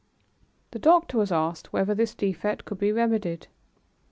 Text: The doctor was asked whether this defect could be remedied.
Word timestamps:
The 0.71 0.79
doctor 0.79 1.15
was 1.19 1.31
asked 1.31 1.71
whether 1.71 1.93
this 1.93 2.15
defect 2.15 2.65
could 2.65 2.79
be 2.79 2.91
remedied. 2.91 3.45